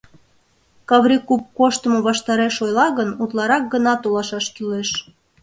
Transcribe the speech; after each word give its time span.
—Каври 0.89 1.17
куп 1.27 1.43
коштымо 1.57 1.99
ваштареш 2.07 2.55
ойла 2.65 2.87
гын, 2.97 3.09
утларак 3.23 3.63
гына 3.73 3.93
толашаш 4.01 4.45
кӱлеш. 4.55 4.89